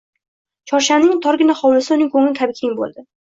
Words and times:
Chorshamning 0.71 1.19
torgina 1.27 1.57
hovlisi 1.61 1.93
uning 1.99 2.11
ko’ngli 2.17 2.35
kabi 2.43 2.59
keng 2.63 2.75
bo’ldi 2.81 3.07